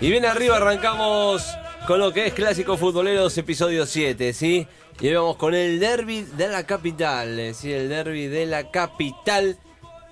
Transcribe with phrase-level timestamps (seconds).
[0.00, 1.46] Y bien arriba arrancamos
[1.86, 4.66] con lo que es Clásico Futboleros, episodio 7, ¿sí?
[5.00, 7.72] Y vamos con el derby de la capital, eh, ¿sí?
[7.72, 9.56] El derby de la capital.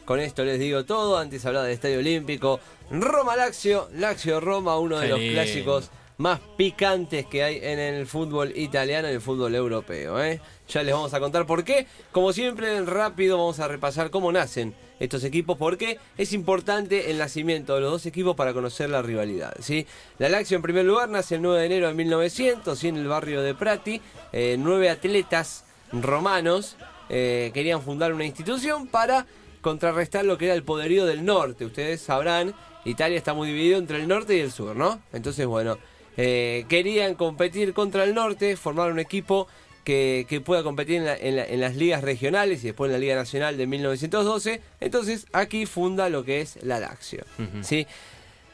[0.05, 2.61] Con esto les digo todo, antes hablaba del Estadio Olímpico.
[2.91, 5.35] Roma-Lazio, Lazio-Roma, uno de Qué los lindo.
[5.35, 5.91] clásicos
[6.23, 10.23] más picantes que hay en el fútbol italiano y el fútbol europeo.
[10.23, 10.41] ¿eh?
[10.69, 11.89] Ya les vamos a contar por qué.
[12.13, 17.75] Como siempre, rápido vamos a repasar cómo nacen estos equipos, porque es importante el nacimiento
[17.75, 19.53] de los dos equipos para conocer la rivalidad.
[19.59, 19.85] ¿sí?
[20.19, 22.87] La Lazio, en primer lugar, nace el 9 de enero de 1900, ¿sí?
[22.87, 24.01] en el barrio de Prati.
[24.33, 26.77] Eh, nueve atletas romanos
[27.09, 29.27] eh, querían fundar una institución para
[29.61, 31.65] contrarrestar lo que era el poderío del norte.
[31.65, 32.55] Ustedes sabrán,
[32.85, 35.03] Italia está muy dividido entre el norte y el sur, ¿no?
[35.13, 35.79] Entonces, bueno,
[36.17, 39.49] eh, querían competir contra el norte, formar un equipo
[39.85, 42.93] que, que pueda competir en, la- en la- en las ligas regionales y después en
[42.93, 44.61] la Liga Nacional de 1912.
[44.81, 47.25] Entonces, aquí funda lo que es la Lazio,
[47.63, 47.87] ¿sí?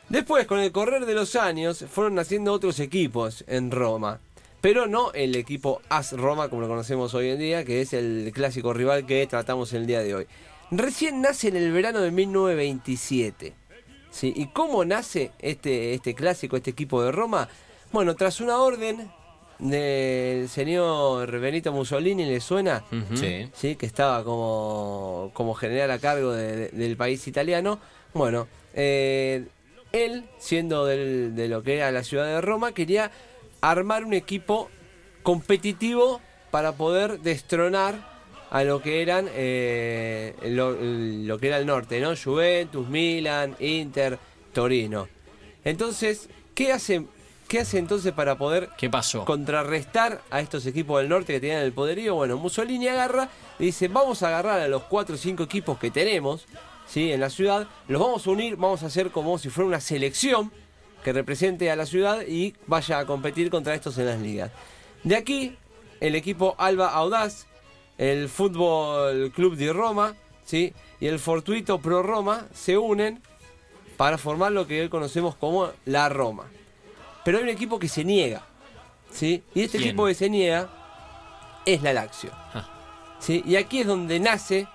[0.08, 4.20] Después, con el correr de los años, fueron naciendo otros equipos en Roma.
[4.62, 8.30] Pero no el equipo AS Roma, como lo conocemos hoy en día, que es el
[8.34, 10.26] clásico rival que tratamos el día de hoy.
[10.70, 13.52] Recién nace en el verano de 1927.
[14.10, 14.32] ¿Sí?
[14.36, 17.48] ¿Y cómo nace este, este clásico, este equipo de Roma?
[17.92, 19.10] Bueno, tras una orden
[19.58, 22.84] del señor Benito Mussolini, ¿le suena?
[23.14, 23.48] Sí.
[23.54, 23.76] ¿sí?
[23.76, 27.78] que estaba como, como general a cargo de- de- del país italiano.
[28.14, 29.46] Bueno, eh,
[29.92, 33.10] él, siendo del- de lo que era la ciudad de Roma, quería
[33.60, 34.70] armar un equipo
[35.24, 38.17] competitivo para poder destronar
[38.50, 42.14] a lo que eran eh, lo, lo que era el norte, ¿no?
[42.16, 44.18] Juventus, Milan, Inter,
[44.52, 45.08] Torino.
[45.64, 47.04] Entonces, ¿qué hace,
[47.46, 49.24] qué hace entonces para poder ¿Qué pasó?
[49.24, 52.14] contrarrestar a estos equipos del norte que tenían el poderío.
[52.14, 53.28] Bueno, Mussolini agarra
[53.58, 56.46] y dice, vamos a agarrar a los 4 o 5 equipos que tenemos
[56.86, 57.12] ¿sí?
[57.12, 60.50] en la ciudad, los vamos a unir, vamos a hacer como si fuera una selección
[61.04, 64.50] que represente a la ciudad y vaya a competir contra estos en las ligas.
[65.04, 65.56] De aquí,
[66.00, 67.46] el equipo Alba Audaz,
[67.98, 70.14] el Fútbol Club de Roma
[70.44, 70.72] ¿sí?
[71.00, 73.20] y el Fortuito Pro Roma se unen
[73.96, 76.44] para formar lo que hoy conocemos como la Roma.
[77.24, 78.46] Pero hay un equipo que se niega.
[79.10, 79.42] ¿sí?
[79.54, 79.90] Y este ¿Quién?
[79.90, 80.70] equipo que se niega
[81.66, 82.30] es la Lazio.
[82.32, 82.68] Ah.
[83.18, 83.42] ¿sí?
[83.44, 84.68] Y aquí es donde nace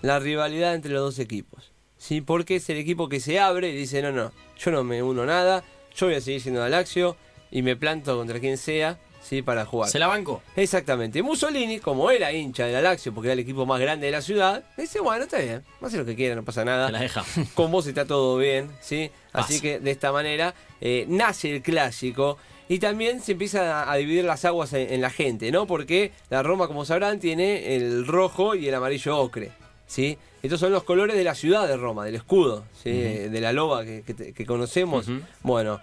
[0.00, 1.72] la rivalidad entre los dos equipos.
[1.98, 2.20] ¿sí?
[2.20, 5.26] Porque es el equipo que se abre y dice, no, no, yo no me uno
[5.26, 5.64] nada,
[5.94, 7.16] yo voy a seguir siendo la Lazio
[7.50, 9.42] y me planto contra quien sea ¿sí?
[9.42, 9.90] para jugar.
[9.90, 10.42] ¿Se la bancó?
[10.56, 11.22] Exactamente.
[11.22, 14.22] Mussolini, como era hincha de la Lazio, porque era el equipo más grande de la
[14.22, 16.86] ciudad, dice, bueno, está bien, hace lo que quiera, no pasa nada.
[16.86, 17.24] Se la deja.
[17.54, 19.10] Con vos está todo bien, ¿sí?
[19.32, 19.62] Así Pasa.
[19.62, 24.24] que de esta manera eh, nace el clásico y también se empieza a, a dividir
[24.24, 25.66] las aguas en, en la gente, ¿no?
[25.66, 29.52] Porque la Roma, como sabrán, tiene el rojo y el amarillo ocre,
[29.86, 30.18] ¿sí?
[30.42, 32.90] Estos son los colores de la ciudad de Roma, del escudo, ¿sí?
[32.92, 35.06] De la loba que, que- que conocemos.
[35.42, 35.80] Bueno,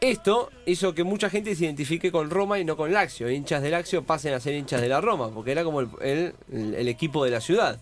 [0.00, 3.30] esto hizo que mucha gente se identifique con Roma y no con Lazio.
[3.30, 6.34] Hinchas de Lazio pasen a ser hinchas de la Roma, porque era como el, el-
[6.74, 7.78] el equipo de la ciudad.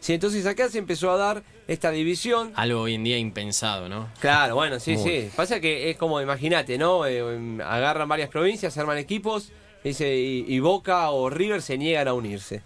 [0.00, 2.52] Sí, entonces acá se empezó a dar esta división.
[2.56, 4.08] Algo hoy en día impensado, ¿no?
[4.20, 5.30] Claro, bueno, sí, sí.
[5.34, 7.06] Pasa que es como, imagínate, ¿no?
[7.06, 9.50] Eh, em, agarran varias provincias, arman equipos,
[9.82, 12.62] dice, y, y Boca o River se niegan a unirse.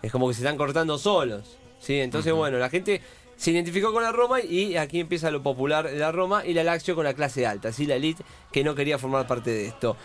[0.00, 1.56] Es como que se están cortando solos.
[1.80, 1.98] ¿sí?
[1.98, 3.00] Entonces, bueno, la gente
[3.36, 6.64] se identificó con la Roma y aquí empieza lo popular de la Roma y la
[6.64, 7.86] Lazio con la clase alta, ¿sí?
[7.86, 9.96] la elite que no quería formar parte de esto.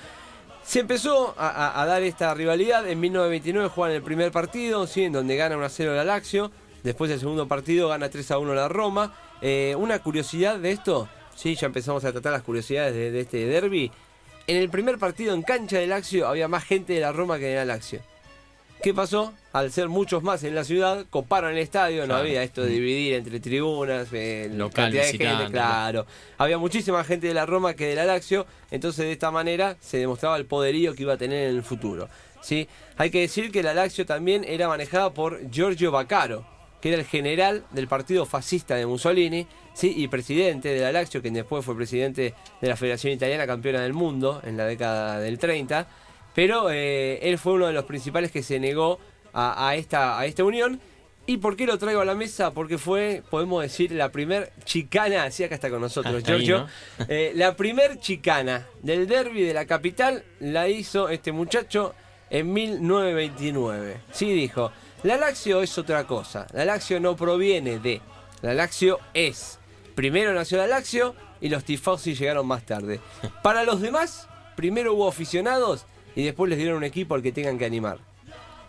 [0.63, 2.87] Se empezó a, dar esta rivalidad.
[2.87, 6.51] En 1929 juegan el primer partido, en donde gana 1 a 0 la Lazio.
[6.83, 9.13] Después el segundo partido gana 3 a 1 la Roma.
[9.41, 13.45] Eh, una curiosidad de esto, sí, ya empezamos a tratar las curiosidades de, de este
[13.47, 13.91] derby.
[14.45, 17.45] En el primer partido en cancha de Lazio había más gente de la Roma que
[17.45, 18.01] de la Lazio.
[18.83, 19.33] ¿Qué pasó?
[19.53, 23.15] Al ser muchos más en la ciudad, coparon el estadio, no había esto de dividir
[23.15, 26.05] entre tribunas, eh, Local, cantidad de gente, claro.
[26.37, 29.97] Había muchísima gente de la Roma que de la Lazio, entonces de esta manera se
[29.97, 32.07] demostraba el poderío que iba a tener en el futuro.
[32.41, 32.69] ¿sí?
[32.95, 36.45] Hay que decir que la Lazio también era manejada por Giorgio Baccaro,
[36.79, 39.93] que era el general del partido fascista de Mussolini, ¿sí?
[39.97, 43.93] y presidente de la Lazio, quien después fue presidente de la Federación Italiana, campeona del
[43.93, 45.87] mundo en la década del 30.
[46.33, 48.99] Pero eh, él fue uno de los principales que se negó
[49.33, 50.79] a, a esta, a esta unión.
[51.27, 52.51] ¿Y por qué lo traigo a la mesa?
[52.51, 56.67] Porque fue, podemos decir, la primer chicana, así acá está con nosotros, Hasta ahí, Giorgio.
[56.99, 57.05] ¿no?
[57.07, 61.93] Eh, la primer chicana del derby de la capital la hizo este muchacho
[62.29, 64.01] en 1929.
[64.11, 64.71] Sí, dijo,
[65.03, 66.47] la Lazio es otra cosa.
[66.53, 68.01] La Lazio no proviene de.
[68.41, 69.59] La Lazio es.
[69.95, 72.99] Primero nació la Lazio y los tifosi llegaron más tarde.
[73.43, 75.85] Para los demás, primero hubo aficionados
[76.15, 77.99] y después les dieron un equipo al que tengan que animar.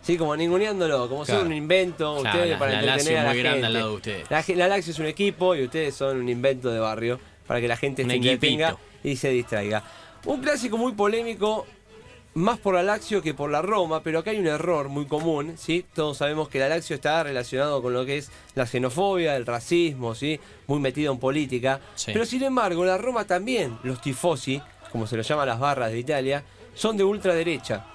[0.03, 1.39] Sí, como ninguneándolo, como Claro.
[1.41, 3.65] fuera un invento, Claro, ustedes la- para la entretener a la grande gente.
[3.67, 4.29] al lado de ustedes.
[4.29, 7.67] La, la Lazio es un equipo y ustedes son un invento de barrio para que
[7.67, 9.83] la gente se entretenga y se distraiga.
[10.25, 11.65] Un clásico muy polémico,
[12.35, 15.53] más por la Lazio que por la Roma, pero acá hay un error muy común,
[15.57, 15.85] ¿sí?
[15.93, 20.15] Todos sabemos que la Lazio está relacionado con lo que es la xenofobia, el racismo,
[20.15, 20.39] ¿sí?
[20.67, 21.79] Muy metido en política.
[21.95, 22.11] Sí.
[22.11, 24.61] Pero sin embargo, la Roma también, los tifosi,
[24.91, 27.85] como se lo llaman las barras de Italia, son de ultraderecha.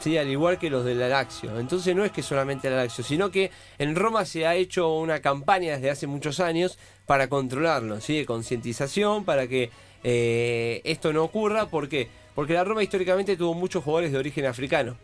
[0.00, 1.58] Sí, al igual que los de la Lazio.
[1.58, 5.20] Entonces no es que solamente la Lazio, sino que en Roma se ha hecho una
[5.20, 8.18] campaña desde hace muchos años para controlarlo, ¿sí?
[8.18, 9.70] de concientización, para que
[10.04, 11.66] eh, esto no ocurra.
[11.66, 12.08] ¿Por qué?
[12.34, 14.96] Porque la Roma históricamente tuvo muchos jugadores de origen africano.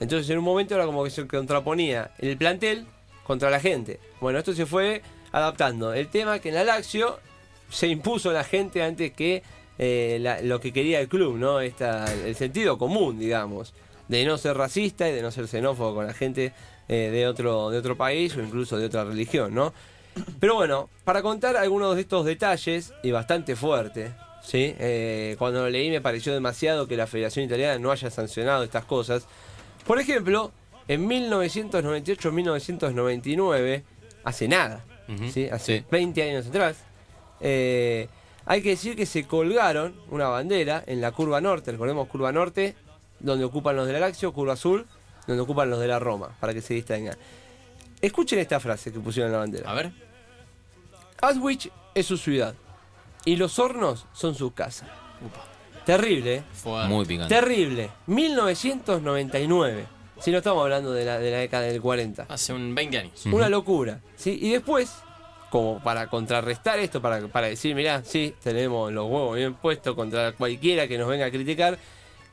[0.00, 2.86] Entonces en un momento era como que se contraponía el plantel
[3.24, 4.00] contra la gente.
[4.20, 5.92] Bueno, esto se fue adaptando.
[5.92, 7.20] El tema que en la Lazio
[7.70, 9.42] se impuso la gente antes que
[9.78, 11.60] eh, lo que quería el club, ¿no?
[11.60, 13.74] Esta, el sentido común, digamos,
[14.08, 16.52] de no ser racista y de no ser xenófobo con la gente
[16.88, 19.72] eh, de, otro, de otro país o incluso de otra religión, ¿no?
[20.40, 24.12] Pero bueno, para contar algunos de estos detalles, y bastante fuerte,
[24.42, 24.74] ¿sí?
[24.78, 28.84] Eh, cuando lo leí me pareció demasiado que la Federación Italiana no haya sancionado estas
[28.84, 29.26] cosas.
[29.86, 30.50] Por ejemplo,
[30.88, 33.82] en 1998-1999,
[34.24, 34.84] hace nada,
[35.32, 35.48] ¿sí?
[35.50, 35.84] hace sí.
[35.90, 36.78] 20 años atrás,
[37.40, 38.08] eh,
[38.46, 42.74] hay que decir que se colgaron una bandera en la curva norte, recordemos curva norte,
[43.20, 44.86] donde ocupan los de la Lazio, curva azul,
[45.26, 47.16] donde ocupan los de la Roma, para que se distraigan.
[48.00, 49.70] Escuchen esta frase que pusieron en la bandera.
[49.70, 49.92] A ver.
[51.20, 52.54] Auschwitz es su ciudad
[53.24, 54.86] y los hornos son su casa.
[55.24, 55.44] Upa.
[55.84, 56.42] Terrible, ¿eh?
[56.86, 57.34] Muy picante.
[57.34, 57.90] Terrible.
[58.06, 59.86] 1999.
[60.20, 62.26] Si no estamos hablando de la, de la década del 40.
[62.28, 63.26] Hace un 20 años.
[63.26, 64.00] Una locura.
[64.16, 64.38] ¿sí?
[64.40, 64.92] Y después,
[65.50, 70.32] como para contrarrestar esto, para, para decir, mirá, sí, tenemos los huevos bien puestos contra
[70.32, 71.78] cualquiera que nos venga a criticar,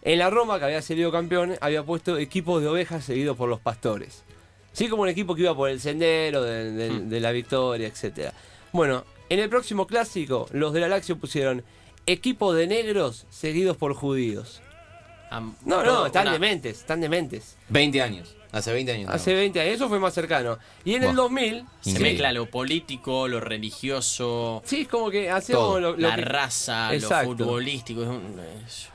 [0.05, 3.59] en la Roma, que había salido campeón, había puesto equipos de ovejas seguidos por los
[3.59, 4.23] pastores.
[4.71, 8.33] Sí, como un equipo que iba por el sendero de la victoria, etcétera.
[8.71, 11.63] Bueno, en el próximo clásico, los de la Lazio pusieron
[12.05, 14.61] equipo de negros seguidos por judíos.
[15.65, 17.57] No, no, están una- dementes, están dementes.
[17.69, 18.35] 20 años.
[18.55, 19.09] Hace 20 años.
[19.13, 20.57] Hace 20 años, eso fue más cercano.
[20.85, 21.23] Y en el Buah.
[21.23, 22.11] 2000, Se Increíble.
[22.13, 26.93] mezcla lo político, lo religioso, sí, es como que hacemos lo, lo la que- raza,
[26.93, 27.31] Exacto.
[27.31, 28.01] lo futbolístico.
[28.03, 28.39] Es, un-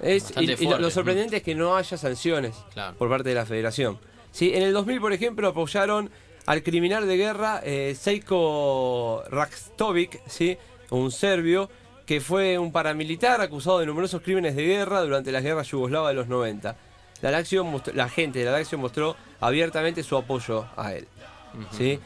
[0.01, 0.83] es es- y- y lo- fuerte.
[0.83, 2.97] lo sorprendente es que no haya sanciones Claro.
[2.97, 3.99] por parte de la federación.
[4.33, 6.11] Sí, en el 2000, por ejemplo, apoyaron
[6.47, 10.57] al criminal de guerra eh, Seiko Rakstovic, ¿sí?
[10.91, 11.69] un serbio,
[12.07, 16.15] que fue un paramilitar acusado de numerosos crímenes de guerra durante las guerras yugoslavas de
[16.15, 16.77] los 90.
[17.22, 21.06] La, Lazio mostró- la gente de la Lazio mostró abiertamente su apoyo a él.
[21.76, 21.99] ¿sí?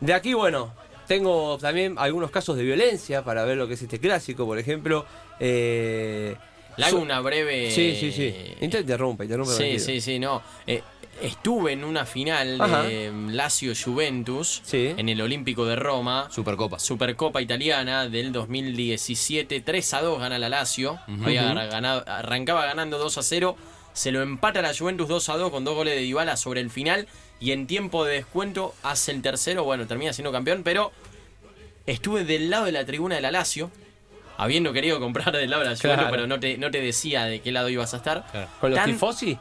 [0.00, 0.72] De aquí, bueno,
[1.06, 5.04] tengo también algunos casos de violencia para ver lo que es este clásico, por ejemplo.
[5.40, 6.36] eh,
[6.76, 7.70] Le hago una breve.
[7.70, 8.34] Sí, sí, sí.
[8.60, 9.52] Inter- Interrumpa, interrumpa.
[9.52, 9.84] Sí, tranquilo.
[9.84, 10.42] sí, sí, no.
[10.66, 10.82] Eh,
[11.20, 12.82] estuve en una final Ajá.
[12.84, 14.94] de Lazio Juventus Sí.
[14.96, 16.28] en el Olímpico de Roma.
[16.30, 16.78] Supercopa.
[16.78, 20.98] Supercopa Italiana del 2017, 3 a 2 gana la Lazio.
[21.22, 23.56] Había ganado- arrancaba ganando 2 a 0.
[23.92, 26.70] Se lo empata la Juventus 2 a 2 con dos goles de Dybala sobre el
[26.70, 27.06] final.
[27.40, 29.64] Y en tiempo de descuento hace el tercero.
[29.64, 30.62] Bueno, termina siendo campeón.
[30.64, 30.92] Pero
[31.86, 33.70] estuve del lado de la tribuna de la Lazio.
[34.38, 36.10] Habiendo querido comprar del lado de la Juventus, Claro.
[36.10, 38.24] pero no te, no te decía de qué lado ibas a estar.
[38.60, 39.38] ¿Con los tifosi?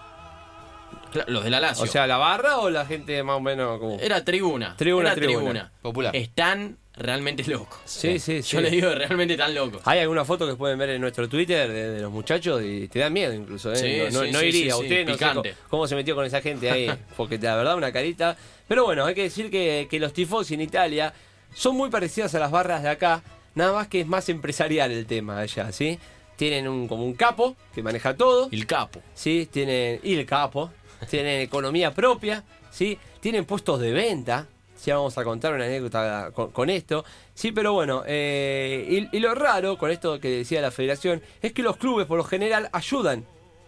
[1.27, 1.84] Los de la Lazio.
[1.84, 4.00] O sea, la barra o la gente más o menos como.
[4.00, 4.75] era tribuna.
[4.77, 5.72] Tribuna, era tribuna.
[5.81, 6.15] Popular.
[6.15, 7.79] Están realmente locos.
[7.86, 8.53] Sí, sí, sí.
[8.55, 9.81] Yo le digo realmente están locos.
[9.86, 13.00] Hay alguna foto que pueden ver en nuestro Twitter de, de los muchachos y te
[13.00, 13.75] da miedo incluso, ¿eh?
[14.10, 15.50] Sí, no sí, no iría, usted no sé picante.
[15.51, 18.38] cómo, cómo se metió con esa gente ahí, porque la verdad una carita.
[18.67, 21.13] Pero bueno, hay que decir que, que los tifosi en Italia
[21.53, 23.22] son muy parecidas a las barras de acá,
[23.55, 26.00] nada más que es más empresarial el tema allá, ¿sí?
[26.38, 29.01] Tienen un, como un capo que maneja todo, El capo.
[29.13, 29.48] ¿sí?
[29.51, 30.72] Tienen, y el capo,
[31.10, 32.98] tienen economía propia, ¿sí?
[33.20, 34.48] Tienen puestos de venta,
[34.86, 39.34] ya vamos a contar una anécdota con, esto, sí, pero bueno, eh, y, y lo
[39.36, 43.26] raro con esto que decía la federación es que los clubes por lo general ayudan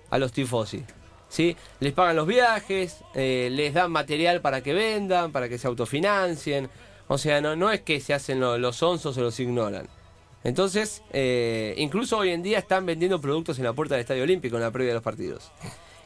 [0.09, 0.83] a los tifosi.
[1.29, 1.57] ¿Sí?
[1.79, 6.69] Les pagan los viajes, eh, les dan material para que vendan, para que se autofinancien.
[7.07, 9.87] O sea, no, no es que se hacen lo- los onzos o los ignoran.
[10.43, 14.57] Entonces, eh, incluso hoy en día están vendiendo productos en la puerta del Estadio Olímpico
[14.57, 15.51] en la previa de los partidos.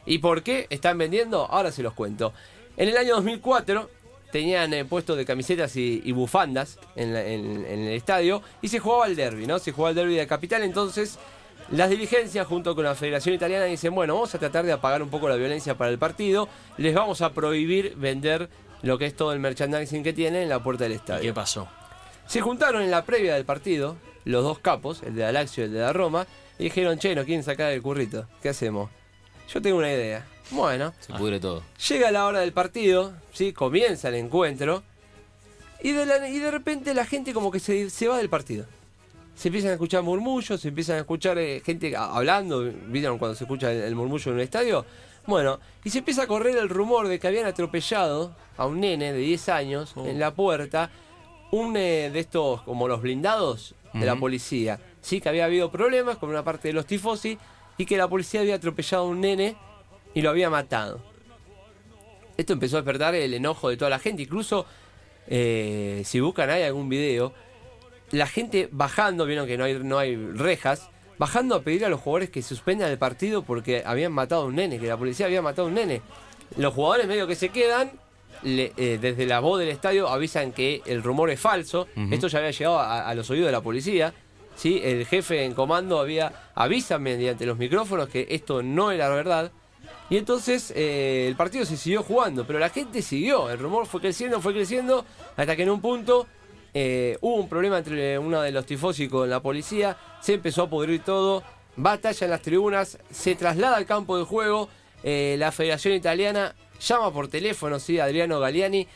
[0.06, 1.44] ¿Y por qué están vendiendo?
[1.44, 2.32] Ahora se los cuento.
[2.78, 3.90] En el año 2004
[4.32, 8.68] tenían eh, puestos de camisetas y, y bufandas en, la- en- en el estadio y
[8.68, 9.58] se jugaba el derby, ¿no?
[9.58, 11.18] Se jugaba el derby de capital, entonces
[11.70, 15.10] las dirigencias junto con la Federación Italiana dicen, bueno, vamos a tratar de apagar un
[15.10, 18.48] poco la violencia para el partido, les vamos a prohibir vender
[18.82, 21.22] lo que es todo el merchandising que tienen en la puerta del ¿Y estadio.
[21.22, 21.68] qué pasó?
[22.26, 25.66] Se juntaron en la previa del partido, los dos capos, el de la Lazio y
[25.66, 26.26] el de la Roma,
[26.58, 28.90] y dijeron, che, nos quieren sacar el currito, ¿qué hacemos?
[29.52, 30.26] Yo tengo una idea.
[30.50, 31.62] Bueno, Se pudre todo.
[31.88, 33.52] llega la hora del partido, ¿sí?
[33.52, 34.82] comienza el encuentro,
[35.82, 38.64] y de, la- y de repente la gente como que se, se va del partido.
[39.36, 43.44] se empiezan a escuchar murmullos, se empiezan a escuchar eh, gente hablando, ¿vieron cuando se
[43.44, 44.84] escucha el, el murmullo en un estadio?
[45.26, 49.12] Bueno, y se empieza a correr el rumor de que habían atropellado a un nene
[49.12, 50.06] de 10 años Oh.
[50.06, 50.90] en la puerta,
[51.52, 54.80] un eh, de estos como los blindados de la policía.
[55.02, 57.38] Sí, que había habido problemas con una parte de los tifosi
[57.78, 59.56] y que la policía había atropellado a un nene
[60.14, 61.00] y lo había matado.
[62.36, 64.22] Esto empezó a despertar el enojo de toda la gente.
[64.22, 64.66] Incluso,
[65.26, 67.32] eh, si buscan hay algún video,
[68.10, 72.00] la gente bajando, vieron que no hay, no hay rejas, bajando a pedir a los
[72.00, 75.42] jugadores que suspendan el partido porque habían matado a un nene, que la policía había
[75.42, 76.00] matado a un nene.
[76.56, 77.90] Los jugadores medio que se quedan,
[78.44, 81.88] le- eh, desde la voz del estadio avisan que el rumor es falso.
[82.12, 84.14] Esto ya había llegado a, a los oídos de la policía.
[84.58, 84.80] ¿Sí?
[84.84, 89.50] El jefe en comando había avisa mediante los micrófonos que esto no era verdad.
[90.10, 93.48] Y entonces eh, el partido se siguió jugando, pero la gente siguió.
[93.50, 95.04] El rumor fue creciendo, fue creciendo,
[95.36, 96.26] hasta que en un punto
[96.74, 99.96] eh, hubo un problema entre uno de los tifosi con la policía.
[100.20, 101.42] Se empezó a pudrir todo.
[101.76, 102.98] Batalla en las tribunas.
[103.10, 104.68] Se traslada al campo de juego.
[105.04, 108.86] eh, la Federación Italiana llama por teléfono, sí, a Adriano Galliani.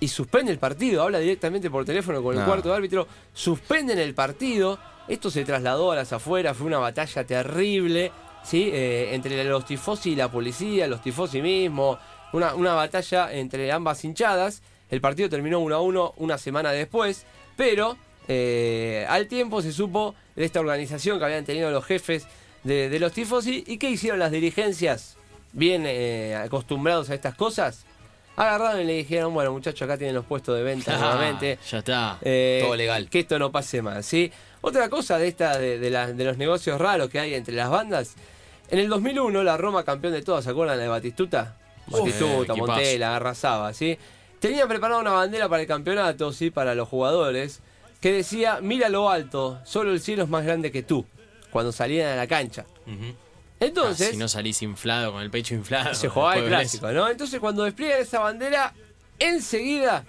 [0.00, 1.02] Y suspende el partido.
[1.02, 2.46] Habla directamente por teléfono con el No.
[2.46, 3.06] cuarto árbitro.
[3.32, 4.78] Suspenden el partido.
[5.08, 6.56] Esto se trasladó a las afueras.
[6.56, 8.12] Fue una batalla terrible.
[8.46, 8.70] ¿sí?
[8.72, 11.98] Eh, entre los tifosi y la policía, los tifosi mismos,
[12.32, 14.62] una, batalla entre ambas hinchadas.
[14.88, 17.96] El partido terminó 1 a 1 una semana después, pero
[18.28, 22.26] eh, al tiempo se supo de esta organización que habían tenido los jefes
[22.62, 25.16] de, de los tifosi y qué hicieron las dirigencias,
[25.52, 27.84] bien eh, acostumbrados a estas cosas.
[28.36, 31.58] Agarraron y le dijeron, bueno muchachos, acá tienen los puestos de venta nuevamente.
[31.70, 32.18] ya está.
[32.22, 33.08] Eh, Todo legal.
[33.08, 34.30] Que esto no pase más, ¿sí?
[34.60, 37.70] Otra cosa de esta de, de la- de los negocios raros que hay entre las
[37.70, 38.14] bandas.
[38.68, 41.56] En el 2001, la Roma campeón de todas, ¿se acuerdan de Batistuta?
[41.88, 42.72] Uf, Batistuta, equipazo.
[42.72, 43.96] Montela, arrasaba, ¿sí?
[44.40, 46.50] Tenían preparada una bandera para el campeonato, ¿sí?
[46.50, 47.60] Para los jugadores,
[48.00, 51.06] que decía, mira lo alto, solo el cielo es más grande que tú,
[51.50, 52.66] cuando salían a la cancha.
[52.86, 53.14] Ujú.
[53.60, 55.94] Entonces, si no salís inflado, con el pecho inflado.
[55.94, 57.08] se jugaba el clásico, ¿no?
[57.08, 58.74] Entonces cuando despliegan esa bandera,
[59.18, 60.04] enseguida,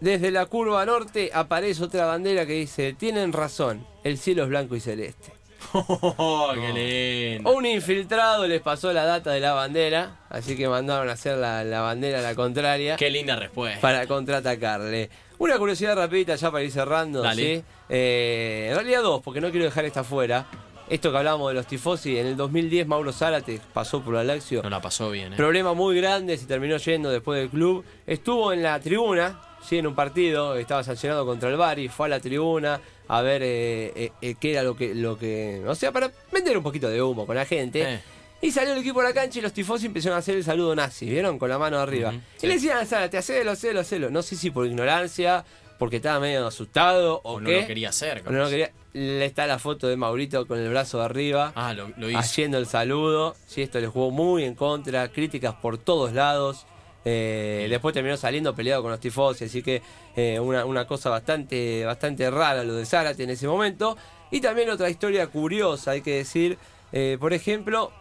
[0.00, 4.76] desde la curva norte, aparece otra bandera que dice, tienen razón, el cielo es blanco
[4.76, 5.32] y celeste.
[5.76, 7.50] Oh, qué lindo.
[7.52, 11.64] Un infiltrado les pasó la data de la bandera, así que mandaron a hacer la,
[11.64, 13.80] la bandera a la contraria Qué linda respuesta.
[13.80, 15.10] para contraatacarle.
[15.38, 17.42] Una curiosidad rapidita ya para ir cerrando, Dale.
[17.58, 17.64] ¿sí?
[17.88, 20.46] Eh, en realidad dos, porque no quiero dejar esta fuera.
[20.88, 24.62] Esto que hablábamos de los tifosi, en el 2010 Mauro Zárate pasó por la Lazio.
[24.62, 25.36] No la pasó bien, ¿eh?
[25.36, 27.84] Problema muy grande, se terminó yendo después del club.
[28.06, 32.10] Estuvo en la tribuna, sí, en un partido, estaba sancionado contra el Bari, fue a
[32.10, 35.62] la tribuna a ver eh, eh, eh, qué era lo que, lo que.
[35.66, 38.00] O sea, para vender un poquito de humo con la gente.
[38.40, 40.74] Y salió el equipo a la cancha y los tifosi empezaron a hacer el saludo
[40.74, 41.38] nazi, ¿vieron?
[41.38, 42.12] Con la mano arriba.
[42.12, 42.46] Y sí.
[42.46, 44.10] le decían a Zárate, hacelo, hacelo, hacelo.
[44.10, 45.46] No sé si por ignorancia,
[45.78, 47.60] porque estaba medio asustado o, O no qué.
[47.62, 48.22] lo quería hacer.
[48.26, 48.70] O no lo quería.
[48.92, 52.18] Le está la foto de Maurito con el brazo arriba Ah, lo, lo hizo.
[52.18, 53.34] haciendo el saludo.
[53.46, 56.66] Sí, esto le jugó muy en contra, críticas por todos lados.
[57.04, 59.82] Eh, después terminó saliendo peleado con los tifosi, así que
[60.16, 63.96] eh, una, una cosa bastante, bastante rara lo de Zárate en ese momento.
[64.30, 66.56] Y también otra historia curiosa, hay que decir,
[66.92, 67.92] eh, por ejemplo,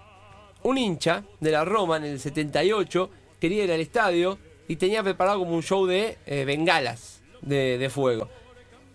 [0.62, 3.10] un hincha de la Roma en el 78
[3.42, 4.38] quería ir al estadio
[4.70, 7.13] y tenía preparado como un show de bengalas
[7.44, 8.28] de, de fuego.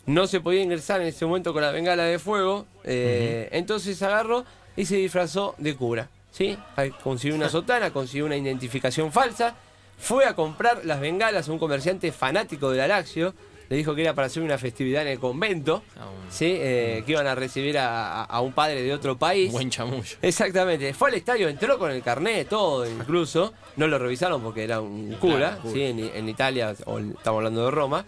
[0.06, 4.44] No se podía ingresar en ese momento con la bengala de fuego, eh, entonces agarró
[4.76, 6.08] y se disfrazó de cura.
[6.30, 6.56] ¿sí?
[7.02, 9.54] Consiguió una sotana, consiguió una identificación falsa,
[9.98, 13.34] fue a comprar las bengalas a un comerciante fanático de la Lazio,
[13.68, 16.46] le dijo que era para hacer una festividad en el convento, Ah, ¿sí?
[16.58, 19.52] Eh, que iban a recibir a, a- un padre de otro país.
[19.52, 20.16] Buen chamullo.
[20.22, 24.80] Exactamente, fue al estadio, entró con el carnet, todo incluso, no lo revisaron porque era
[24.80, 25.70] un cura, Claro.
[25.70, 25.82] ¿sí?
[25.82, 28.06] en, en Italia, o estamos hablando de Roma.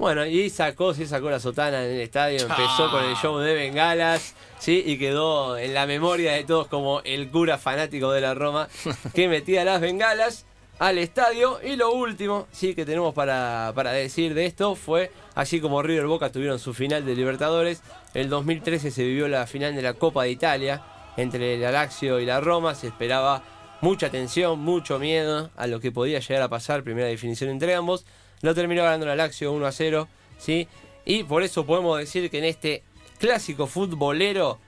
[0.00, 3.52] Bueno, y sacó, sí, sacó la sotana en el estadio, empezó con el show de
[3.52, 8.32] bengalas, sí, y quedó en la memoria de todos como el cura fanático de la
[8.32, 8.66] Roma
[9.14, 10.46] que metía las bengalas
[10.78, 11.60] al estadio.
[11.62, 16.06] Y lo último, sí, que tenemos para, para decir de esto fue, así como River
[16.06, 17.82] Boca tuvieron su final de Libertadores,
[18.14, 20.82] el 2013 se vivió la final de la Copa de Italia
[21.18, 23.42] entre la Lazio y la Roma, se esperaba
[23.82, 28.06] mucha tensión, mucho miedo a lo que podía llegar a pasar, primera definición entre ambos.
[28.42, 30.68] Lo terminó ganando la Lazio 1 a 0, ¿sí?
[31.04, 32.82] Y por eso podemos decir que en este
[33.18, 34.58] clásico futbolero,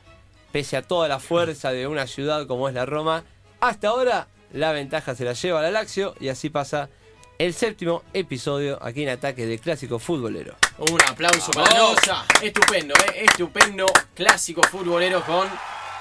[0.51, 3.25] pese a toda la fuerza de una ciudad como es la Roma,
[3.61, 6.91] hasta ahora la ventaja se la lleva la Lazio y así pasa
[7.39, 10.55] el séptimo episodio aquí en Ataque de Clásico Futbolero.
[10.79, 11.97] Un aplauso para Vamos.
[12.07, 12.25] Loza.
[12.43, 13.25] Estupendo, ¿eh?
[13.25, 15.49] Estupendo clásico futbolero con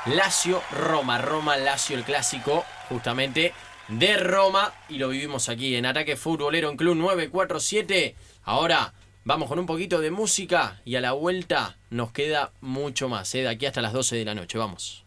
[0.07, 1.17] Lazio Roma.
[1.17, 3.53] Roma Lazio, el clásico justamente
[3.91, 4.73] de Roma.
[4.89, 8.15] Y lo vivimos aquí en Ataque Futbolero en Club 947.
[8.43, 8.93] Ahora
[9.23, 13.43] Vamos con un poquito de música y a la vuelta nos queda mucho más, ¿eh?
[13.43, 14.57] de aquí hasta las 12 de la noche.
[14.57, 15.05] Vamos.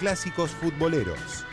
[0.00, 1.46] Clásicos futboleros.